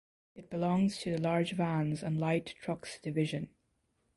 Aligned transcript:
It 0.35 0.49
belongs 0.49 0.97
to 1.01 1.11
the 1.11 1.21
large 1.21 1.51
vans 1.51 2.01
and 2.01 2.17
light 2.19 2.55
trucks 2.59 2.97
division. 2.99 3.49